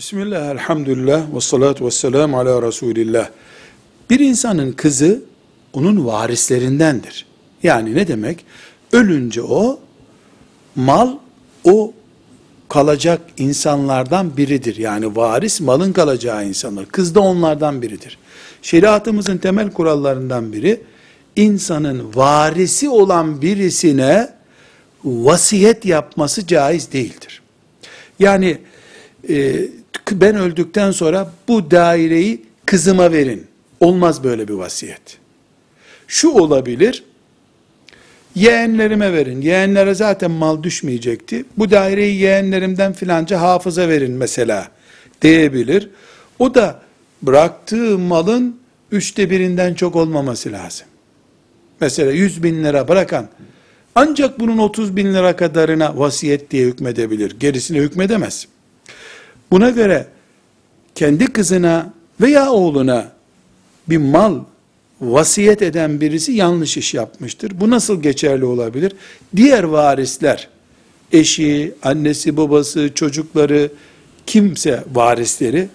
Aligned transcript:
Bismillah, 0.00 0.50
elhamdülillah, 0.50 1.34
ve 1.34 1.40
salatu 1.40 1.86
ve 1.86 1.90
selamu 1.90 2.38
ala 2.38 2.62
Resulillah. 2.62 3.28
Bir 4.10 4.20
insanın 4.20 4.72
kızı 4.72 5.22
onun 5.72 6.06
varislerindendir. 6.06 7.26
Yani 7.62 7.94
ne 7.94 8.08
demek? 8.08 8.44
Ölünce 8.92 9.42
o, 9.42 9.80
mal 10.76 11.16
o 11.64 11.92
kalacak 12.68 13.20
insanlardan 13.36 14.36
biridir. 14.36 14.76
Yani 14.76 15.16
varis 15.16 15.60
malın 15.60 15.92
kalacağı 15.92 16.46
insanlar. 16.48 16.86
Kız 16.86 17.14
da 17.14 17.20
onlardan 17.20 17.82
biridir. 17.82 18.18
Şeriatımızın 18.62 19.38
temel 19.38 19.70
kurallarından 19.70 20.52
biri, 20.52 20.80
insanın 21.36 22.14
varisi 22.14 22.88
olan 22.88 23.42
birisine 23.42 24.28
vasiyet 25.04 25.84
yapması 25.84 26.46
caiz 26.46 26.92
değildir. 26.92 27.42
Yani 28.18 28.58
e, 29.28 29.66
ben 30.12 30.36
öldükten 30.36 30.90
sonra 30.90 31.32
bu 31.48 31.70
daireyi 31.70 32.42
kızıma 32.66 33.12
verin. 33.12 33.46
Olmaz 33.80 34.24
böyle 34.24 34.48
bir 34.48 34.54
vasiyet. 34.54 35.18
Şu 36.08 36.30
olabilir, 36.30 37.04
yeğenlerime 38.34 39.12
verin. 39.12 39.40
Yeğenlere 39.40 39.94
zaten 39.94 40.30
mal 40.30 40.62
düşmeyecekti. 40.62 41.44
Bu 41.58 41.70
daireyi 41.70 42.20
yeğenlerimden 42.20 42.92
filanca 42.92 43.40
hafıza 43.40 43.88
verin 43.88 44.12
mesela 44.12 44.68
diyebilir. 45.22 45.90
O 46.38 46.54
da 46.54 46.80
bıraktığı 47.22 47.98
malın 47.98 48.60
üçte 48.92 49.30
birinden 49.30 49.74
çok 49.74 49.96
olmaması 49.96 50.52
lazım. 50.52 50.86
Mesela 51.80 52.12
100 52.12 52.42
bin 52.42 52.64
lira 52.64 52.88
bırakan 52.88 53.28
ancak 53.94 54.40
bunun 54.40 54.58
30 54.58 54.96
bin 54.96 55.14
lira 55.14 55.36
kadarına 55.36 55.98
vasiyet 55.98 56.50
diye 56.50 56.66
hükmedebilir. 56.66 57.40
Gerisine 57.40 57.78
hükmedemez. 57.78 58.46
Buna 59.50 59.70
göre 59.70 60.06
kendi 60.94 61.26
kızına 61.26 61.92
veya 62.20 62.50
oğluna 62.50 63.12
bir 63.88 63.96
mal 63.96 64.38
vasiyet 65.00 65.62
eden 65.62 66.00
birisi 66.00 66.32
yanlış 66.32 66.76
iş 66.76 66.94
yapmıştır. 66.94 67.60
Bu 67.60 67.70
nasıl 67.70 68.02
geçerli 68.02 68.44
olabilir? 68.44 68.92
Diğer 69.36 69.62
varisler, 69.62 70.48
eşi, 71.12 71.74
annesi, 71.82 72.36
babası, 72.36 72.90
çocukları, 72.94 73.70
kimse 74.26 74.84
varisleri, 74.94 75.68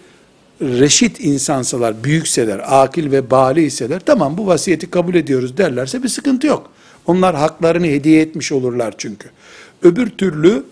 reşit 0.61 1.19
insansalar, 1.19 2.03
büyükseler, 2.03 2.61
akil 2.83 3.11
ve 3.11 3.31
bali 3.31 3.64
iseler, 3.64 4.02
tamam 4.05 4.38
bu 4.38 4.47
vasiyeti 4.47 4.89
kabul 4.89 5.16
ediyoruz 5.16 5.58
derlerse 5.58 6.03
bir 6.03 6.08
sıkıntı 6.08 6.47
yok. 6.47 6.71
Onlar 7.05 7.36
haklarını 7.36 7.86
hediye 7.86 8.21
etmiş 8.21 8.52
olurlar 8.52 8.94
çünkü. 8.97 9.30
Öbür 9.83 10.09
türlü 10.09 10.64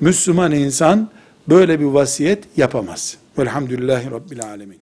Müslüman 0.00 0.52
insan 0.52 1.08
böyle 1.48 1.80
bir 1.80 1.84
vasiyet 1.84 2.44
yapamaz. 2.56 3.16
Velhamdülillahi 3.38 4.10
Rabbil 4.10 4.44
Alemin. 4.44 4.87